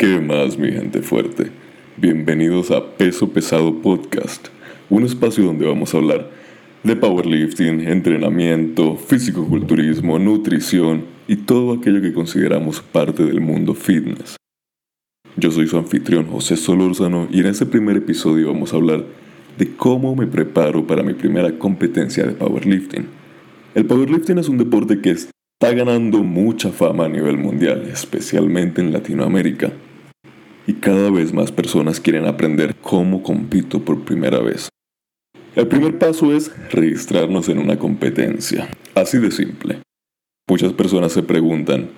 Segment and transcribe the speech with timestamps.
[0.00, 1.50] ¿Qué más, mi gente fuerte?
[1.98, 4.48] Bienvenidos a Peso Pesado Podcast,
[4.88, 6.30] un espacio donde vamos a hablar
[6.82, 14.36] de powerlifting, entrenamiento, físico-culturismo, nutrición y todo aquello que consideramos parte del mundo fitness.
[15.36, 19.04] Yo soy su anfitrión José Solórzano y en este primer episodio vamos a hablar
[19.58, 23.04] de cómo me preparo para mi primera competencia de powerlifting.
[23.74, 28.94] El powerlifting es un deporte que está ganando mucha fama a nivel mundial, especialmente en
[28.94, 29.70] Latinoamérica
[30.70, 34.68] y cada vez más personas quieren aprender cómo compito por primera vez.
[35.56, 39.80] El primer paso es registrarnos en una competencia, así de simple.
[40.48, 41.90] Muchas personas se preguntan,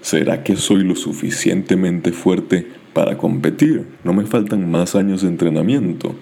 [0.00, 3.84] ¿será que soy lo suficientemente fuerte para competir?
[4.02, 6.14] ¿No me faltan más años de entrenamiento?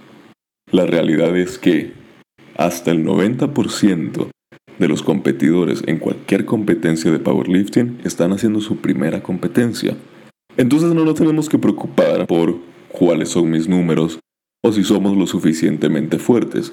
[0.72, 1.92] La realidad es que
[2.56, 4.30] hasta el 90%
[4.80, 9.96] de los competidores en cualquier competencia de powerlifting están haciendo su primera competencia.
[10.56, 12.56] Entonces no nos tenemos que preocupar por
[12.90, 14.20] cuáles son mis números
[14.62, 16.72] o si somos lo suficientemente fuertes.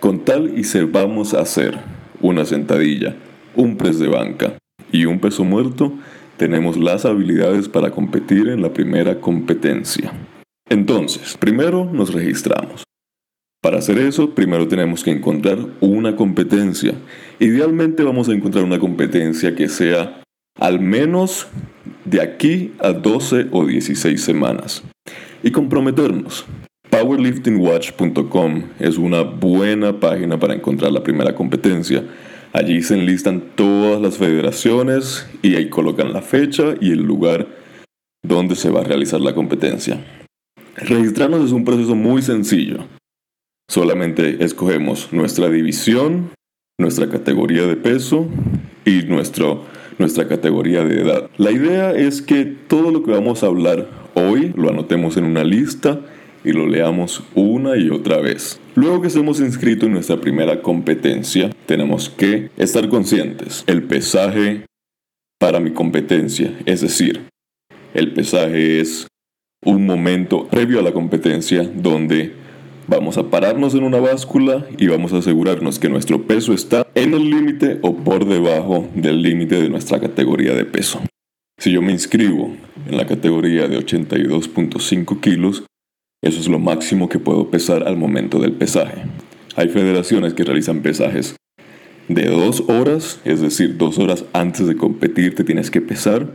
[0.00, 1.78] Con tal y sepamos hacer
[2.20, 3.16] una sentadilla,
[3.56, 4.58] un press de banca
[4.90, 5.92] y un peso muerto,
[6.36, 10.12] tenemos las habilidades para competir en la primera competencia.
[10.68, 12.84] Entonces, primero nos registramos.
[13.62, 16.94] Para hacer eso, primero tenemos que encontrar una competencia.
[17.38, 20.21] Idealmente vamos a encontrar una competencia que sea
[20.58, 21.48] al menos
[22.04, 24.82] de aquí a 12 o 16 semanas
[25.42, 26.46] y comprometernos.
[26.90, 32.04] Powerliftingwatch.com es una buena página para encontrar la primera competencia.
[32.52, 37.48] Allí se enlistan todas las federaciones y ahí colocan la fecha y el lugar
[38.22, 40.04] donde se va a realizar la competencia.
[40.76, 42.84] Registrarnos es un proceso muy sencillo.
[43.70, 46.30] Solamente escogemos nuestra división,
[46.78, 48.28] nuestra categoría de peso
[48.84, 49.64] y nuestro
[49.98, 51.30] nuestra categoría de edad.
[51.36, 55.44] La idea es que todo lo que vamos a hablar hoy lo anotemos en una
[55.44, 56.00] lista
[56.44, 58.60] y lo leamos una y otra vez.
[58.74, 63.64] Luego que estemos inscritos en nuestra primera competencia, tenemos que estar conscientes.
[63.66, 64.66] El pesaje
[65.38, 67.22] para mi competencia, es decir,
[67.94, 69.06] el pesaje es
[69.64, 72.41] un momento previo a la competencia donde
[72.94, 77.14] Vamos a pararnos en una báscula y vamos a asegurarnos que nuestro peso está en
[77.14, 81.00] el límite o por debajo del límite de nuestra categoría de peso.
[81.58, 82.54] Si yo me inscribo
[82.86, 85.64] en la categoría de 82.5 kilos,
[86.22, 89.04] eso es lo máximo que puedo pesar al momento del pesaje.
[89.56, 91.36] Hay federaciones que realizan pesajes
[92.08, 96.26] de dos horas, es decir, dos horas antes de competir te tienes que pesar.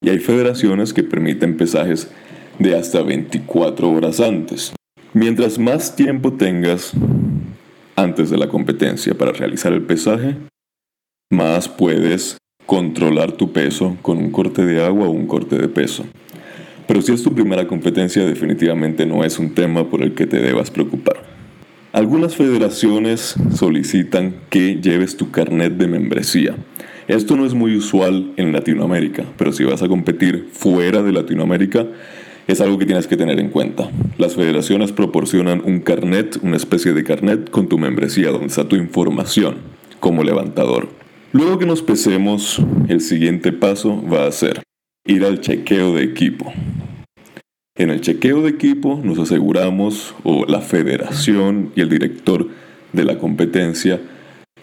[0.00, 2.10] Y hay federaciones que permiten pesajes
[2.58, 4.72] de hasta 24 horas antes.
[5.14, 6.92] Mientras más tiempo tengas
[7.94, 10.34] antes de la competencia para realizar el pesaje,
[11.30, 12.36] más puedes
[12.66, 16.04] controlar tu peso con un corte de agua o un corte de peso.
[16.88, 20.40] Pero si es tu primera competencia, definitivamente no es un tema por el que te
[20.40, 21.22] debas preocupar.
[21.92, 26.56] Algunas federaciones solicitan que lleves tu carnet de membresía.
[27.06, 31.86] Esto no es muy usual en Latinoamérica, pero si vas a competir fuera de Latinoamérica,
[32.46, 33.90] es algo que tienes que tener en cuenta.
[34.18, 38.76] Las federaciones proporcionan un carnet, una especie de carnet con tu membresía donde está tu
[38.76, 39.56] información
[40.00, 40.88] como levantador.
[41.32, 44.62] Luego que nos pesemos, el siguiente paso va a ser
[45.06, 46.52] ir al chequeo de equipo.
[47.76, 52.48] En el chequeo de equipo nos aseguramos, o la federación y el director
[52.92, 54.00] de la competencia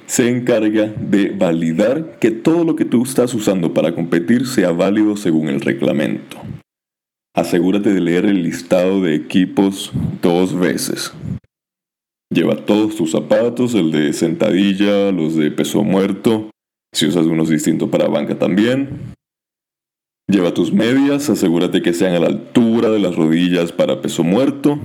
[0.05, 5.17] se encarga de validar que todo lo que tú estás usando para competir sea válido
[5.17, 6.37] según el reglamento.
[7.33, 11.13] Asegúrate de leer el listado de equipos dos veces.
[12.29, 16.49] Lleva todos tus zapatos, el de sentadilla, los de peso muerto,
[16.93, 19.13] si usas unos distintos para banca también.
[20.29, 24.77] Lleva tus medias, asegúrate que sean a la altura de las rodillas para peso muerto.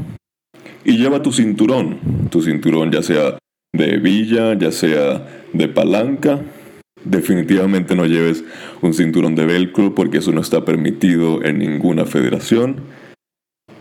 [0.85, 3.39] Y lleva tu cinturón, tu cinturón ya sea
[3.73, 6.45] de hebilla, ya sea de palanca
[7.05, 8.45] Definitivamente no lleves
[8.83, 12.81] un cinturón de velcro porque eso no está permitido en ninguna federación.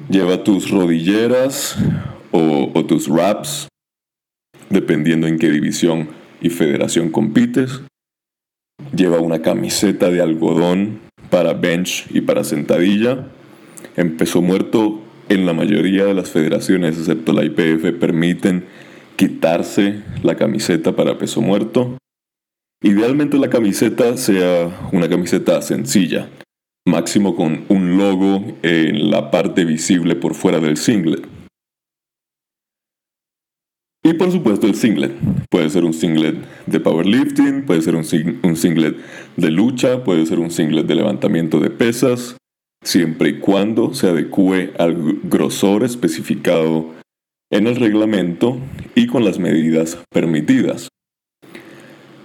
[0.10, 1.78] Lleva tus rodilleras
[2.32, 3.68] o, tus wraps,
[4.70, 6.10] dependiendo en qué división
[6.42, 7.82] y federación compites.
[8.96, 11.00] Lleva una camiseta de algodón
[11.30, 13.30] para bench y para sentadilla.
[13.96, 18.66] En peso muerto, en la mayoría de las federaciones, excepto la IPF, permiten
[19.16, 21.98] quitarse la camiseta para peso muerto.
[22.82, 26.30] Idealmente la camiseta sea una camiseta sencilla,
[26.88, 31.28] máximo con un logo en la parte visible por fuera del singlet.
[34.06, 35.14] Y por supuesto el singlet.
[35.50, 36.36] Puede ser un singlet
[36.68, 38.98] de powerlifting, puede ser un, singlet
[39.36, 42.38] de lucha, puede ser un singlet de levantamiento de pesas,
[42.84, 46.92] siempre y cuando se adecue al grosor especificado
[47.52, 48.60] en el reglamento
[48.94, 50.90] y con las medidas permitidas.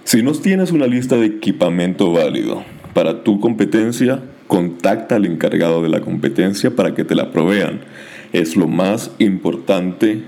[0.03, 2.63] Si no tienes una lista de equipamiento válido
[2.93, 7.79] para tu competencia, contacta al encargado de la competencia para que te la provean.
[8.33, 10.23] Es lo más importante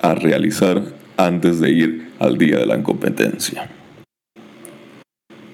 [0.00, 0.82] a realizar
[1.18, 3.68] antes de ir al día de la competencia.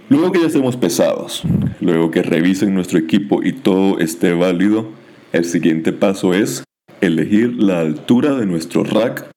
[0.08, 1.43] Luego que ya estemos pesados,
[1.81, 4.90] luego que revisen nuestro equipo y todo esté válido,
[5.32, 6.62] el siguiente paso es
[7.00, 9.28] elegir la altura de nuestro rack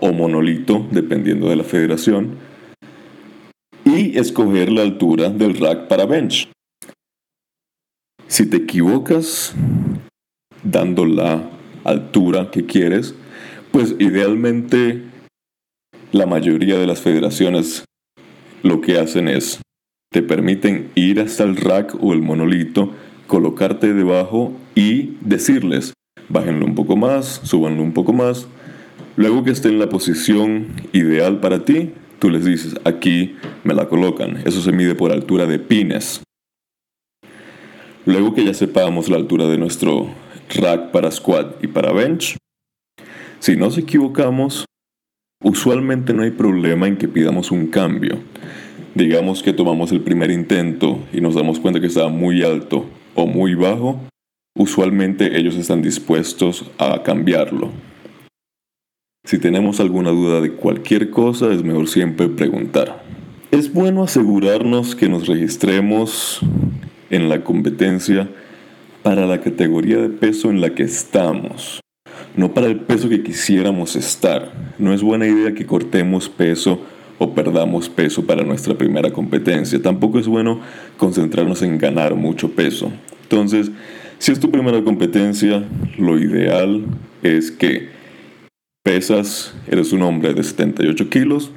[0.00, 2.36] o monolito, dependiendo de la federación,
[3.88, 6.50] y escoger la altura del rack para bench.
[8.26, 9.54] Si te equivocas
[10.62, 11.48] dando la
[11.84, 13.14] altura que quieres,
[13.70, 15.02] pues idealmente
[16.12, 17.84] la mayoría de las federaciones
[18.62, 19.60] lo que hacen es
[20.12, 22.92] te permiten ir hasta el rack o el monolito,
[23.26, 25.94] colocarte debajo y decirles,
[26.28, 28.48] bájenlo un poco más, súbanlo un poco más.
[29.16, 33.88] Luego que esté en la posición ideal para ti, tú les dices, aquí me la
[33.88, 34.38] colocan.
[34.44, 36.22] Eso se mide por altura de pines.
[38.06, 40.08] Luego que ya sepamos la altura de nuestro
[40.54, 42.36] rack para squat y para bench,
[43.38, 44.64] si nos equivocamos,
[45.44, 48.18] usualmente no hay problema en que pidamos un cambio
[48.98, 52.84] digamos que tomamos el primer intento y nos damos cuenta que está muy alto
[53.14, 54.00] o muy bajo,
[54.56, 57.70] usualmente ellos están dispuestos a cambiarlo.
[59.24, 63.04] Si tenemos alguna duda de cualquier cosa, es mejor siempre preguntar.
[63.50, 66.40] Es bueno asegurarnos que nos registremos
[67.10, 68.30] en la competencia
[69.02, 71.80] para la categoría de peso en la que estamos,
[72.36, 74.52] no para el peso que quisiéramos estar.
[74.78, 76.80] No es buena idea que cortemos peso
[77.18, 79.82] o perdamos peso para nuestra primera competencia.
[79.82, 80.60] Tampoco es bueno
[80.96, 82.92] concentrarnos en ganar mucho peso.
[83.24, 83.70] Entonces,
[84.18, 85.64] si es tu primera competencia,
[85.98, 86.84] lo ideal
[87.22, 87.97] es que
[88.82, 91.50] pesas, eres un hombre de 78 kilos,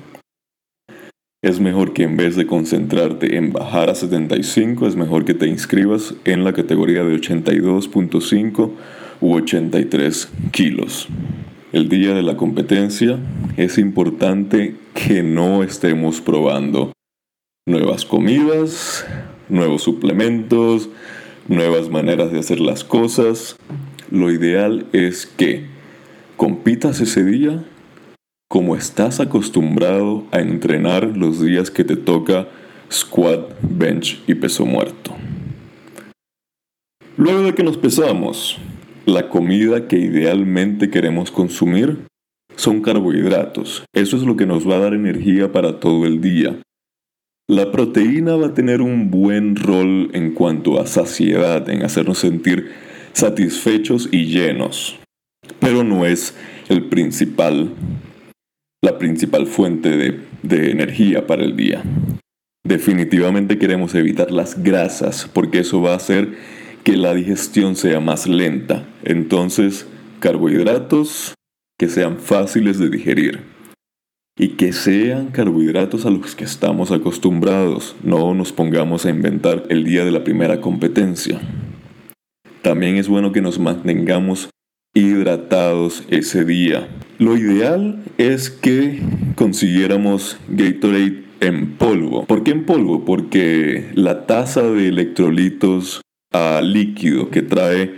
[1.43, 5.47] es mejor que en vez de concentrarte en bajar a 75, es mejor que te
[5.47, 8.71] inscribas en la categoría de 82.5
[9.21, 11.07] u 83 kilos
[11.71, 13.17] el día de la competencia,
[13.55, 16.91] es importante que no estemos probando
[17.65, 19.05] nuevas comidas,
[19.47, 20.89] nuevos suplementos,
[21.47, 23.55] nuevas maneras de hacer las cosas.
[24.09, 25.65] Lo ideal es que
[26.41, 27.63] compitas ese día
[28.49, 32.47] como estás acostumbrado a entrenar los días que te toca
[32.91, 35.15] squat, bench y peso muerto.
[37.15, 38.57] Luego de que nos pesamos,
[39.05, 42.07] la comida que idealmente queremos consumir
[42.55, 43.83] son carbohidratos.
[43.93, 46.59] Eso es lo que nos va a dar energía para todo el día.
[47.47, 52.71] La proteína va a tener un buen rol en cuanto a saciedad, en hacernos sentir
[53.13, 55.00] satisfechos y llenos,
[55.59, 56.35] pero no es
[56.69, 57.71] el principal,
[58.81, 61.83] la principal fuente de, de energía para el día.
[62.63, 66.37] Definitivamente queremos evitar las grasas porque eso va a hacer
[66.83, 68.87] que la digestión sea más lenta.
[69.03, 69.87] Entonces,
[70.19, 71.33] carbohidratos
[71.77, 73.41] que sean fáciles de digerir.
[74.37, 77.95] Y que sean carbohidratos a los que estamos acostumbrados.
[78.03, 81.41] No nos pongamos a inventar el día de la primera competencia.
[82.61, 84.49] También es bueno que nos mantengamos
[84.93, 86.87] hidratados ese día.
[87.17, 88.99] Lo ideal es que
[89.35, 92.25] consiguiéramos Gatorade en polvo.
[92.25, 93.05] ¿Por qué en polvo?
[93.05, 96.01] Porque la tasa de electrolitos
[96.33, 97.93] a líquido que trae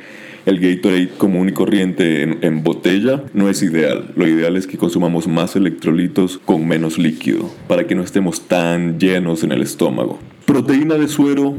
[0.46, 4.12] el Gatorade común y corriente en, botella no es ideal.
[4.16, 9.00] Lo ideal es que consumamos más electrolitos con menos líquido para que no estemos tan
[9.00, 10.20] llenos en el estómago.
[10.46, 11.56] Proteína de suero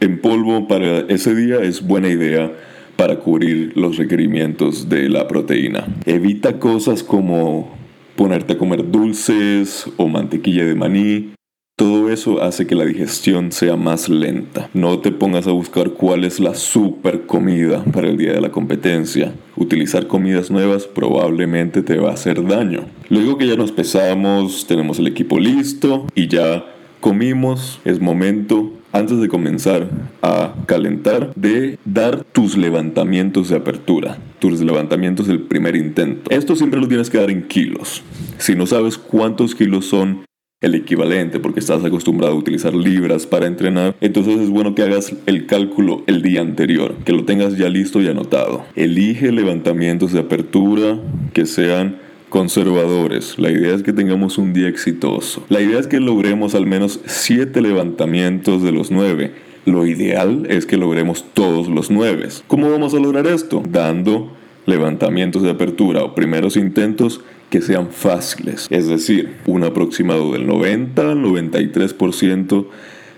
[0.00, 2.52] en polvo para ese día es buena idea
[2.98, 5.86] para cubrir los requerimientos de la proteína.
[6.04, 7.72] Evita cosas como
[8.16, 11.30] ponerte a comer dulces o mantequilla de maní
[11.78, 14.68] todo eso hace que la digestión sea más lenta.
[14.74, 18.50] No te pongas a buscar cuál es la super comida para el día de la
[18.50, 19.32] competencia.
[19.54, 22.86] Utilizar comidas nuevas probablemente te va a hacer daño.
[23.10, 26.66] Luego que ya nos pesamos, tenemos el equipo listo y ya
[26.98, 29.88] comimos, es momento antes de comenzar
[30.22, 36.30] a calentar, de dar tus levantamientos de apertura, tus levantamientos del primer intento.
[36.30, 38.02] Esto siempre lo tienes que dar en kilos.
[38.38, 40.24] Si no sabes cuántos kilos son
[40.60, 45.14] el equivalente porque estás acostumbrado a utilizar libras para entrenar, entonces es bueno que hagas
[45.26, 48.64] el cálculo el día anterior, que lo tengas ya listo y anotado.
[48.74, 50.98] Elige levantamientos de apertura
[51.32, 53.38] que sean conservadores.
[53.38, 55.44] La idea es que tengamos un día exitoso.
[55.48, 59.32] La idea es que logremos al menos 7 levantamientos de los 9.
[59.64, 62.28] Lo ideal es que logremos todos los nueve.
[62.46, 63.62] ¿Cómo vamos a lograr esto?
[63.68, 64.32] Dando
[64.64, 67.20] levantamientos de apertura o primeros intentos
[67.50, 72.66] que sean fáciles, es decir, un aproximado del 90 al 93%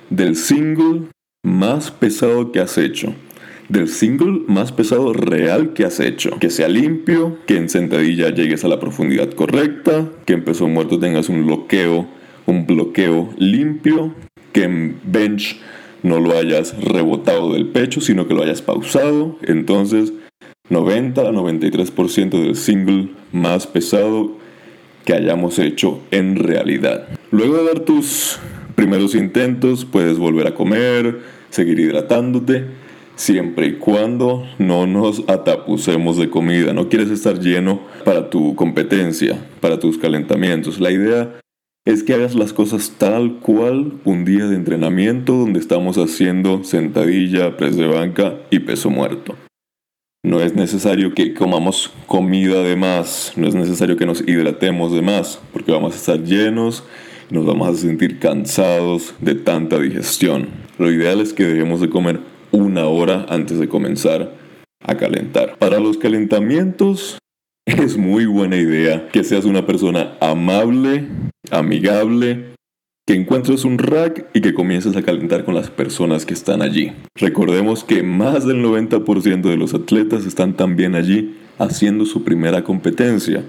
[0.09, 1.03] del single
[1.43, 3.15] más pesado que has hecho.
[3.71, 6.39] Del single más pesado real que has hecho.
[6.41, 10.99] Que sea limpio, que en sentadilla llegues a la profundidad correcta, que en peso muerto
[10.99, 12.09] tengas un bloqueo,
[12.47, 14.13] un bloqueo limpio,
[14.53, 15.61] que en bench
[16.03, 19.39] no lo hayas rebotado del pecho, sino que lo hayas pausado.
[19.43, 20.13] Entonces,
[20.69, 24.33] 90 a 93% del single más pesado
[25.05, 27.07] que hayamos hecho en realidad.
[27.31, 28.41] Luego de dar tus
[28.75, 32.65] primeros intentos, puedes volver a comer, seguir hidratándote,
[33.21, 36.73] siempre y cuando no nos atapucemos de comida.
[36.73, 40.81] No quieres estar lleno para tu competencia, para tus calentamientos.
[40.81, 41.39] La idea
[41.85, 47.59] es que hagas las cosas tal cual un día de entrenamiento donde estamos haciendo sentadilla,
[47.59, 49.37] press de banca y peso muerto.
[50.23, 55.03] No es necesario que comamos comida de más, no es necesario que nos hidratemos de
[55.03, 56.85] más, porque vamos a estar llenos
[57.31, 60.49] y nos vamos a sentir cansados de tanta digestión.
[60.79, 62.21] Lo ideal es que dejemos de comer
[62.53, 64.35] una hora antes de comenzar
[64.83, 65.59] a calentar.
[65.59, 67.19] Para los calentamientos
[67.67, 71.07] es muy buena idea que seas una persona amable,
[71.51, 72.55] amigable,
[73.07, 76.93] que encuentres un rack y que comiences a calentar con las personas que están allí.
[77.17, 83.45] Recordemos que más del 90% de los atletas están también allí haciendo su primera competencia.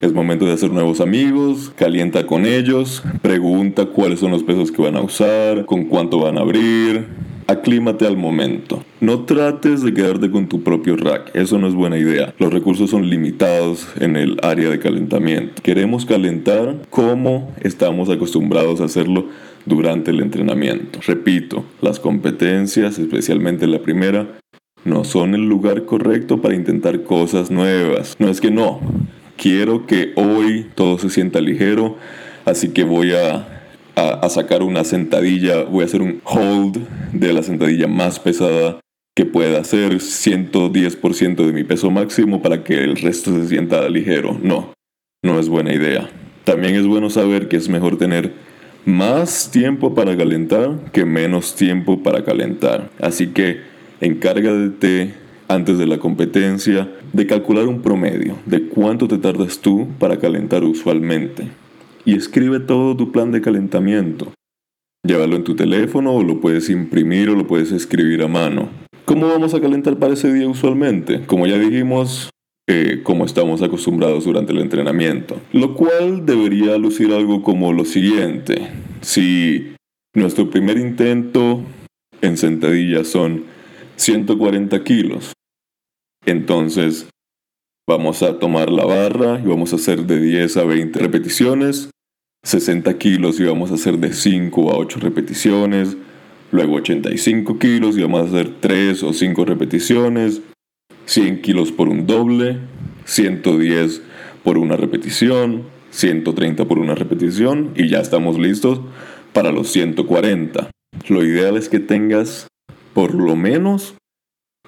[0.00, 4.82] Es momento de hacer nuevos amigos, calienta con ellos, pregunta cuáles son los pesos que
[4.82, 7.06] van a usar, con cuánto van a abrir,
[7.48, 8.84] aclímate al momento.
[9.00, 12.34] No trates de quedarte con tu propio rack, eso no es buena idea.
[12.38, 15.62] Los recursos son limitados en el área de calentamiento.
[15.62, 19.26] Queremos calentar como estamos acostumbrados a hacerlo
[19.64, 21.00] durante el entrenamiento.
[21.06, 24.38] Repito, las competencias, especialmente la primera,
[24.84, 28.14] no son el lugar correcto para intentar cosas nuevas.
[28.18, 28.80] No es que no.
[29.38, 31.96] Quiero que hoy todo se sienta ligero,
[32.44, 33.12] así que voy
[33.98, 38.80] a sacar una sentadilla, voy a hacer un hold de la sentadilla más pesada
[39.18, 44.38] que pueda hacer 110% de mi peso máximo para que el resto se sienta ligero.
[44.40, 44.72] No,
[45.24, 46.08] no es buena idea.
[46.44, 48.32] También es bueno saber que es mejor tener
[48.84, 52.90] más tiempo para calentar que menos tiempo para calentar.
[53.00, 53.58] Así que
[54.00, 55.14] encárgate
[55.48, 60.62] antes de la competencia de calcular un promedio de cuánto te tardas tú para calentar
[60.62, 61.48] usualmente
[62.08, 64.32] y escribe todo tu plan de calentamiento.
[65.06, 68.70] Llévalo en tu teléfono o lo puedes imprimir o lo puedes escribir a mano.
[69.04, 71.26] ¿Cómo vamos a calentar para ese día usualmente?
[71.26, 72.30] Como ya dijimos,
[72.66, 75.38] eh, como estamos acostumbrados durante el entrenamiento.
[75.52, 78.68] Lo cual debería lucir algo como lo siguiente.
[79.02, 79.74] Si
[80.14, 81.60] nuestro primer intento
[82.22, 83.44] en sentadilla son
[83.96, 85.34] 140 kilos,
[86.24, 87.10] entonces
[87.86, 91.90] vamos a tomar la barra y vamos a hacer de 10 a 20 repeticiones
[92.48, 95.96] 60 kilos y vamos a hacer de 5 a 8 repeticiones.
[96.50, 100.40] Luego 85 kilos y vamos a hacer 3 o 5 repeticiones.
[101.04, 102.58] 100 kilos por un doble.
[103.04, 104.00] 110
[104.44, 105.64] por una repetición.
[105.90, 107.72] 130 por una repetición.
[107.76, 108.80] Y ya estamos listos
[109.34, 110.70] para los 140.
[111.08, 112.46] Lo ideal es que tengas
[112.94, 113.94] por lo menos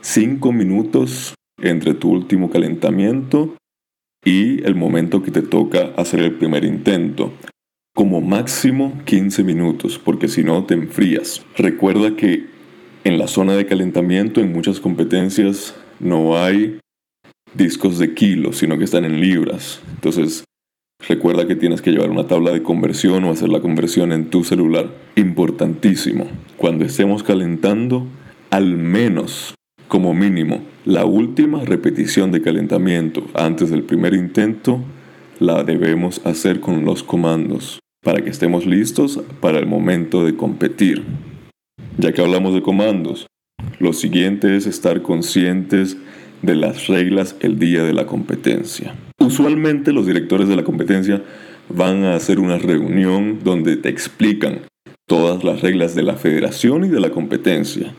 [0.03, 3.57] 5 minutos entre tu último calentamiento
[4.23, 7.33] y el momento que te toca hacer el primer intento
[7.95, 11.45] como máximo 15 minutos, porque si no te enfrías.
[11.57, 12.47] Recuerda que
[13.05, 16.79] en la zona de calentamiento en muchas competencias no hay
[17.55, 19.81] discos de kilos, sino que están en libras.
[19.95, 20.45] Entonces,
[21.09, 24.45] recuerda que tienes que llevar una tabla de conversión o hacer la conversión en tu
[24.45, 24.91] celular.
[25.17, 26.29] Importantísimo.
[26.57, 28.07] Cuando estemos calentando,
[28.51, 29.55] al menos,
[29.89, 34.83] como mínimo, la última repetición de calentamiento antes del primer intento
[35.41, 41.03] la debemos hacer con los comandos para que estemos listos para el momento de competir.
[41.99, 43.27] Ya que hablamos de comandos,
[43.79, 45.97] lo siguiente es estar conscientes
[46.43, 48.95] de las reglas el día de la competencia.
[49.19, 51.23] Usualmente los directores de la competencia
[51.71, 54.61] van a hacer una reunión donde te explican
[55.09, 57.95] todas las reglas de la federación y de la competencia.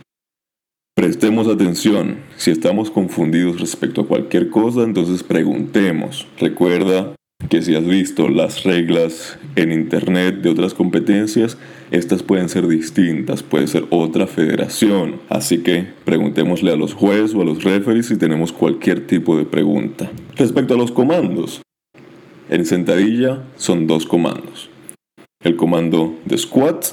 [0.95, 6.27] Prestemos atención, si estamos confundidos respecto a cualquier cosa, entonces preguntemos.
[6.39, 7.15] Recuerda
[7.49, 11.57] que si has visto las reglas en internet de otras competencias,
[11.91, 15.21] estas pueden ser distintas, puede ser otra federación.
[15.29, 19.45] Así que preguntémosle a los jueces o a los referees si tenemos cualquier tipo de
[19.45, 20.11] pregunta.
[20.35, 21.61] Respecto a los comandos,
[22.49, 24.69] en sentadilla son dos comandos.
[25.43, 26.85] El comando de squat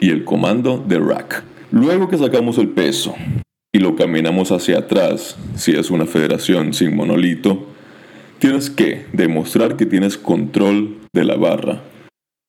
[0.00, 1.44] y el comando de rack.
[1.70, 3.14] Luego que sacamos el peso
[3.72, 7.71] y lo caminamos hacia atrás, si es una federación sin monolito,
[8.42, 11.84] tienes que demostrar que tienes control de la barra.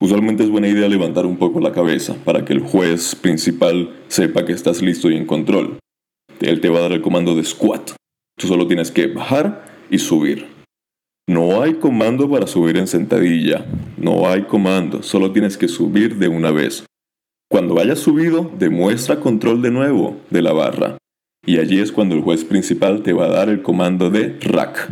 [0.02, 4.44] Usualmente es buena idea levantar un poco la cabeza para que el juez principal sepa
[4.44, 5.78] que estás listo y en control.
[6.40, 7.92] Él te va a dar el comando de squat.
[8.40, 10.48] Tú solo tienes que bajar y subir.
[11.30, 13.64] No hay comando para subir en sentadilla.
[13.96, 15.04] No hay comando.
[15.04, 16.88] Solo tienes que subir de una vez.
[17.52, 20.98] Cuando hayas subido, demuestra control de nuevo de la barra.
[21.46, 24.90] Y allí es cuando el juez principal te va a dar el comando de rack.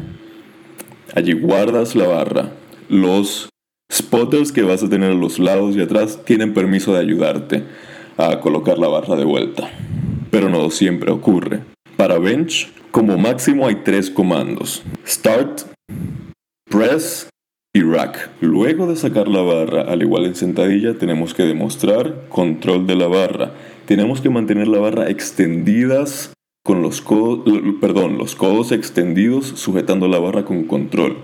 [1.13, 2.51] Allí guardas la barra.
[2.89, 3.49] Los
[3.91, 7.63] spotters que vas a tener a los lados y atrás tienen permiso de ayudarte
[8.17, 9.69] a colocar la barra de vuelta.
[10.29, 11.61] Pero no siempre ocurre.
[11.97, 14.83] Para bench, como máximo hay tres comandos.
[15.05, 15.61] Start,
[16.69, 17.29] press
[17.73, 18.29] y rack.
[18.41, 23.07] Luego de sacar la barra, al igual en sentadilla, tenemos que demostrar control de la
[23.07, 23.51] barra.
[23.85, 26.31] Tenemos que mantener la barra extendidas
[26.63, 27.43] con los codos,
[27.79, 31.17] perdón, los codos extendidos sujetando la barra con control.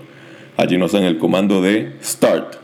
[0.56, 2.56] Allí nos dan el comando de start.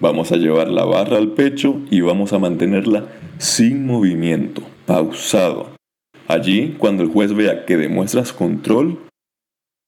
[0.00, 3.06] Vamos a llevar la barra al pecho y vamos a mantenerla
[3.38, 5.70] sin movimiento, pausado.
[6.28, 8.98] Allí, cuando el juez vea que demuestras control,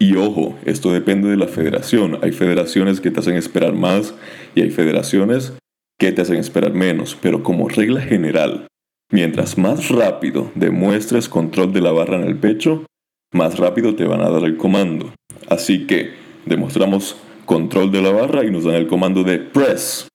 [0.03, 2.19] y ojo, esto depende de la federación.
[2.23, 4.15] Hay federaciones que te hacen esperar más
[4.57, 5.53] y hay federaciones
[5.97, 7.17] que te hacen esperar menos.
[7.23, 8.67] Pero como regla general,
[9.12, 12.85] mientras más rápido demuestres control de la barra en el pecho,
[13.33, 15.12] más rápido te van a dar el comando.
[15.49, 16.11] Así que
[16.47, 20.09] demostramos control de la barra y nos dan el comando de press.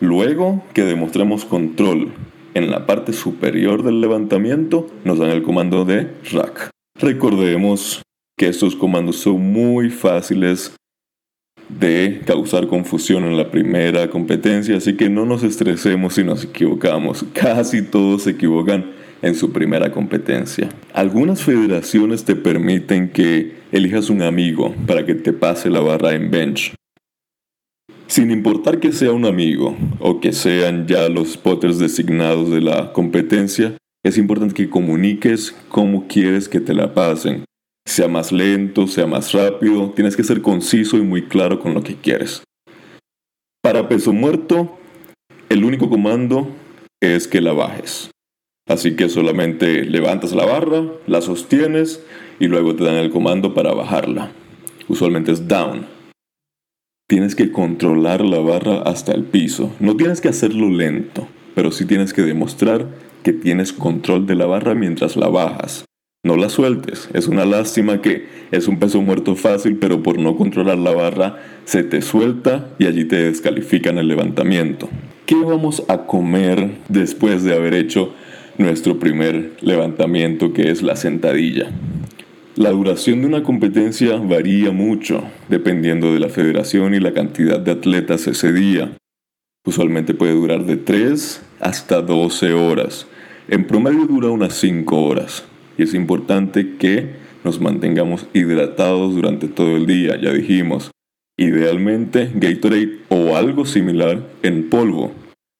[0.00, 2.12] Luego que demostremos control
[2.54, 6.70] en la parte superior del levantamiento, nos dan el comando de rack.
[6.98, 8.02] Recordemos
[8.38, 10.74] que estos comandos son muy fáciles
[11.68, 17.24] de causar confusión en la primera competencia, así que no nos estresemos si nos equivocamos.
[17.32, 18.92] Casi todos se equivocan
[19.22, 20.68] en su primera competencia.
[20.92, 26.30] Algunas federaciones te permiten que elijas un amigo para que te pase la barra en
[26.30, 26.74] bench.
[28.06, 32.92] Sin importar que sea un amigo o que sean ya los spotters designados de la
[32.92, 37.44] competencia, es importante que comuniques cómo quieres que te la pasen
[37.86, 41.82] sea más lento, sea más rápido, tienes que ser conciso y muy claro con lo
[41.82, 42.42] que quieres.
[43.62, 44.76] Para peso muerto,
[45.48, 46.48] el único comando
[47.00, 48.10] es que la bajes.
[48.68, 52.04] Así que solamente levantas la barra, la sostienes
[52.40, 54.32] y luego te dan el comando para bajarla.
[54.88, 55.86] Usualmente es down.
[57.08, 59.72] Tienes que controlar la barra hasta el piso.
[59.78, 62.88] No tienes que hacerlo lento, pero sí tienes que demostrar
[63.22, 65.84] que tienes control de la barra mientras la bajas.
[66.26, 67.08] No la sueltes.
[67.14, 71.36] Es una lástima que es un peso muerto fácil, pero por no controlar la barra
[71.66, 74.88] se te suelta y allí te descalifican el levantamiento.
[75.24, 78.12] ¿Qué vamos a comer después de haber hecho
[78.58, 81.70] nuestro primer levantamiento que es la sentadilla?
[82.56, 87.70] La duración de una competencia varía mucho dependiendo de la federación y la cantidad de
[87.70, 88.96] atletas ese día.
[89.64, 93.06] Usualmente puede durar de 3 hasta 12 horas.
[93.46, 95.44] En promedio dura unas 5 horas
[95.78, 100.90] y es importante que nos mantengamos hidratados durante todo el día, ya dijimos.
[101.38, 105.12] Idealmente Gatorade o algo similar en polvo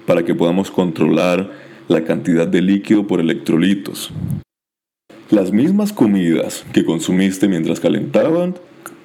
[0.07, 1.53] para que podamos controlar
[1.89, 4.11] la cantidad de líquido por electrolitos.
[5.31, 8.55] Las mismas comidas que consumiste mientras calentaban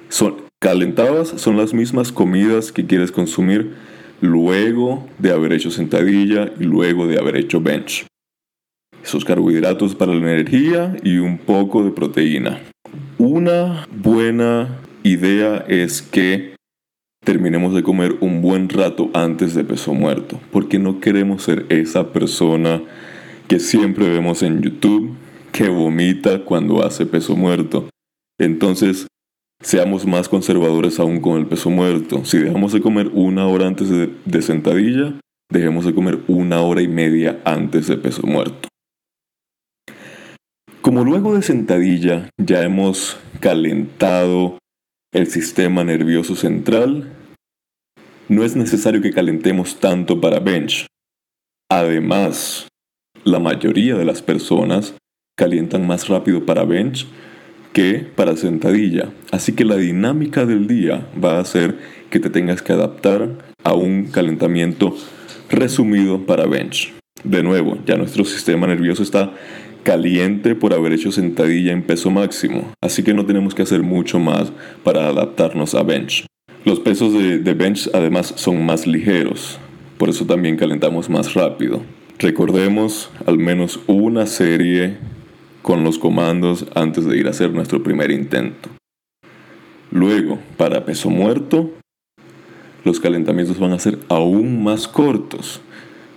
[0.08, 3.74] son calentabas son las mismas comidas que quieres consumir
[4.20, 8.06] luego de haber hecho sentadilla y luego de haber hecho bench
[9.02, 12.60] esos carbohidratos para la energía y un poco de proteína.
[13.18, 16.54] Una buena idea es que
[17.24, 22.12] terminemos de comer un buen rato antes de peso muerto, porque no queremos ser esa
[22.12, 22.82] persona
[23.48, 25.14] que siempre vemos en YouTube
[25.52, 27.88] que vomita cuando hace peso muerto.
[28.38, 29.06] Entonces,
[29.60, 32.24] seamos más conservadores aún con el peso muerto.
[32.24, 35.14] Si dejamos de comer una hora antes de, de sentadilla,
[35.50, 38.71] dejemos de comer una hora y media antes de peso muerto.
[40.82, 44.58] Como luego de sentadilla ya hemos calentado
[45.12, 47.08] el sistema nervioso central,
[48.28, 50.86] no es necesario que calentemos tanto para bench.
[51.70, 52.66] Además,
[53.22, 54.96] la mayoría de las personas
[55.38, 57.06] calientan más rápido para bench
[57.72, 59.12] que para sentadilla.
[59.30, 61.78] Así que la dinámica del día va a hacer
[62.10, 63.28] que te tengas que adaptar
[63.62, 64.96] a un calentamiento
[65.48, 66.92] resumido para bench.
[67.22, 69.32] De nuevo, ya nuestro sistema nervioso está
[69.82, 74.18] caliente por haber hecho sentadilla en peso máximo, así que no tenemos que hacer mucho
[74.18, 76.26] más para adaptarnos a bench.
[76.64, 79.58] Los pesos de, bench además son más ligeros,
[79.98, 81.82] por eso también calentamos más rápido.
[82.18, 84.96] Recordemos al menos una serie
[85.60, 88.68] con los comandos antes de ir a hacer nuestro primer intento.
[89.90, 91.72] Luego, para peso muerto,
[92.84, 95.60] los calentamientos van a ser aún más cortos.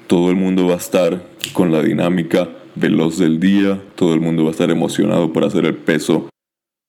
[0.08, 1.23] Todo el mundo va a estar
[1.54, 5.65] con la dinámica veloz del día, todo el mundo va a estar emocionado por hacer
[5.65, 6.29] el peso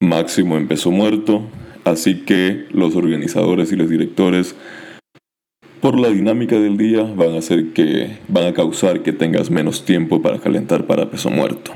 [0.01, 1.42] máximo en peso muerto,
[1.85, 4.57] así que los organizadores y los directores
[5.81, 9.85] por la dinámica del día van a hacer que van a causar que tengas menos
[9.85, 11.72] tiempo para calentar para peso muerto.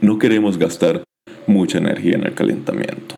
[0.00, 1.04] No queremos gastar
[1.46, 3.14] mucha energía en el calentamiento.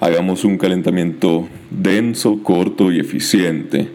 [0.00, 3.90] Hagamos un calentamiento denso, corto y eficiente.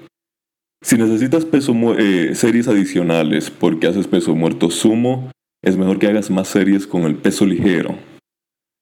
[0.81, 5.29] Si necesitas peso eh, series adicionales porque haces peso muerto sumo,
[5.61, 7.97] es mejor que hagas más series con el peso ligero.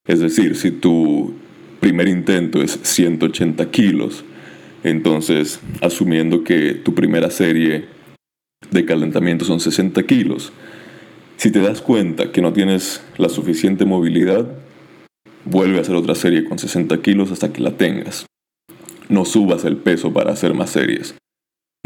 [0.07, 1.33] Es decir, si tu
[1.79, 4.23] primer intento es 180 kilos,
[4.83, 7.85] entonces asumiendo que tu primera serie
[8.71, 10.53] de calentamiento son 60 kilos,
[11.37, 14.47] si te das cuenta que no tienes la suficiente movilidad,
[15.45, 18.25] vuelve a hacer otra serie con 60 kilos hasta que la tengas.
[19.09, 21.15] No subas el peso para hacer más series.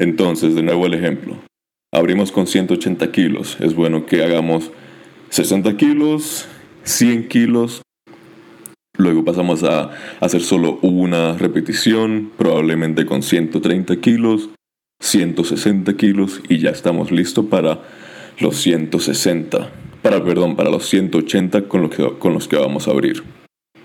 [0.02, 1.38] Entonces, de nuevo el ejemplo.
[1.94, 3.58] Abrimos con 180 kilos.
[3.60, 4.72] Es bueno que hagamos
[5.30, 6.48] 60 kilos,
[6.86, 7.84] 100 kilos.
[8.98, 14.50] Luego pasamos a hacer solo una repetición, probablemente con 130 kilos,
[15.02, 17.84] 160 kilos y ya estamos listos para
[18.40, 19.70] los 160.
[20.02, 23.22] Para, perdón, para los 180 con los que, con los que vamos a abrir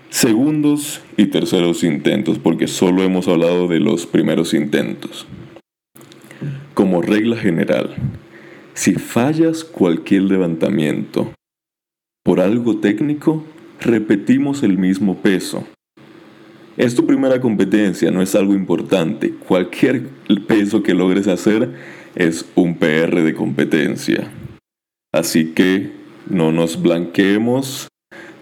[0.09, 5.27] segundos y terceros intentos, porque solo hemos hablado de los primeros intentos.
[6.77, 7.95] Como regla general,
[8.75, 11.33] si fallas cualquier levantamiento
[12.23, 13.43] por algo técnico,
[13.81, 15.63] repetimos el mismo peso.
[16.77, 19.31] Es tu primera competencia, no es algo importante.
[19.31, 20.07] Cualquier
[20.47, 21.73] peso que logres hacer
[22.13, 24.31] es un PR de competencia.
[25.11, 25.93] Así que
[26.29, 27.87] no nos blanqueemos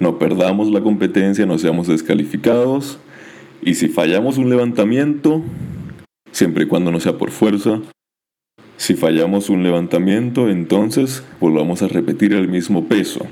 [0.02, 3.00] no perdamos la competencia, no seamos descalificados.
[3.62, 5.42] Y si fallamos un levantamiento,
[6.34, 7.82] siempre y cuando no sea por fuerza,
[8.78, 13.26] si fallamos un levantamiento, entonces volvamos a repetir el mismo peso.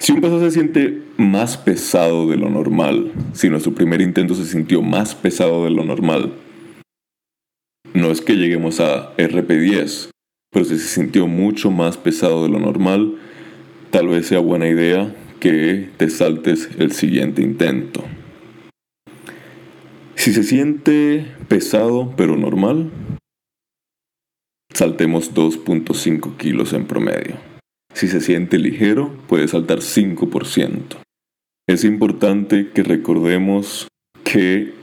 [0.00, 4.44] Si un peso se siente más pesado de lo normal, si nuestro primer intento se
[4.44, 6.34] sintió más pesado de lo normal,
[7.94, 10.10] no es que lleguemos a RP10,
[10.52, 13.16] pero si se sintió mucho más pesado de lo normal,
[13.90, 18.04] tal vez sea buena idea que te saltes el siguiente intento.
[20.14, 22.90] Si se siente pesado pero normal,
[24.72, 27.36] saltemos 2.5 kilos en promedio.
[27.94, 30.96] Si se siente ligero, puede saltar 5%.
[31.68, 33.88] Es importante que recordemos
[34.24, 34.74] que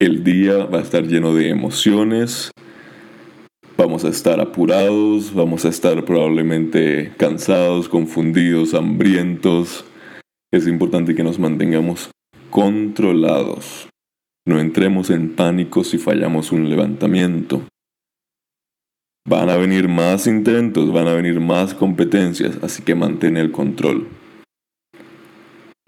[0.00, 2.50] el día va a estar lleno de emociones,
[3.76, 9.84] Vamos a estar apurados, vamos a estar probablemente cansados, confundidos, hambrientos.
[10.52, 12.10] Es importante que nos mantengamos
[12.50, 13.88] controlados.
[14.46, 17.62] No entremos en pánico si fallamos un levantamiento.
[19.26, 24.08] Van a venir más intentos, van a venir más competencias, así que mantén el control.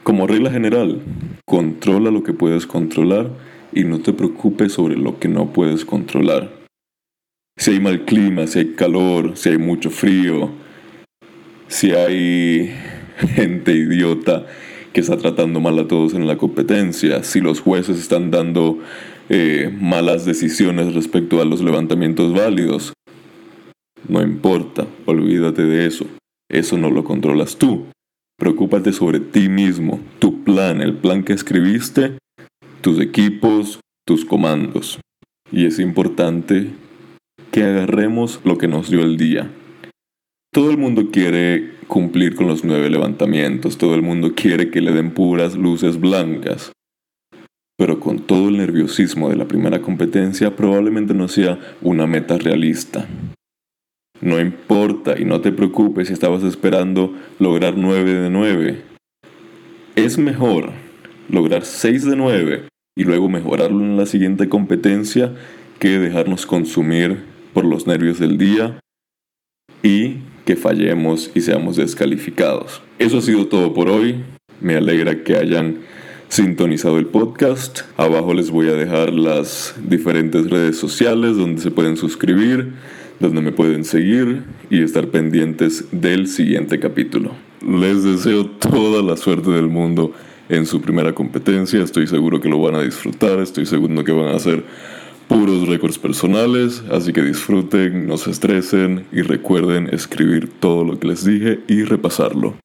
[0.03, 1.03] Como regla general,
[1.45, 3.31] controla lo que puedes controlar
[3.73, 6.67] y no te preocupes sobre lo que no puedes controlar
[7.57, 10.51] si hay mal clima, si hay calor, si hay mucho frío,
[11.69, 12.71] si hay
[13.35, 14.47] gente idiota
[14.93, 18.79] que está tratando mal a todos en la competencia, si los jueces están dando
[19.29, 22.93] eh, malas decisiones respecto a los levantamientos válidos.
[24.09, 26.07] No importa, olvídate de eso.
[26.49, 27.87] Eso no lo controlas tú.
[28.39, 32.19] Preocúpate sobre ti mismo, tu plan, el plan que escribiste,
[32.83, 35.01] tus equipos, tus comandos.
[35.51, 36.71] Y es importante
[37.51, 39.51] que agarremos lo que nos dio el día.
[40.53, 44.93] Todo el mundo quiere cumplir con los nueve levantamientos, todo el mundo quiere que le
[44.93, 46.73] den puras luces blancas.
[47.79, 53.07] Pero con todo el nerviosismo de la primera competencia probablemente no sea una meta realista.
[54.21, 58.83] No importa y no te preocupes si estabas esperando lograr 9 de 9.
[59.97, 60.73] Es mejor
[61.29, 62.63] lograr 6 de 9
[62.97, 65.35] y luego mejorarlo en la siguiente competencia
[65.79, 68.81] que dejarnos consumir por los nervios del día
[69.83, 72.83] y que fallemos y seamos descalificados.
[72.99, 74.25] Eso ha sido todo por hoy.
[74.61, 75.81] Me alegra que hayan
[76.29, 77.81] sintonizado el podcast.
[77.97, 82.73] Abajo les voy a dejar las diferentes redes sociales donde se pueden suscribir,
[83.21, 87.33] donde me pueden seguir y estar pendientes del siguiente capítulo.
[87.67, 90.13] Les deseo toda la suerte del mundo
[90.49, 91.83] en su primera competencia.
[91.83, 93.41] Estoy seguro que lo van a disfrutar.
[93.41, 94.65] Estoy seguro que van a hacer
[95.29, 101.09] puros récords personales, así que disfruten, no se estresen y recuerden escribir todo lo que
[101.09, 102.57] les dije y repasarlo.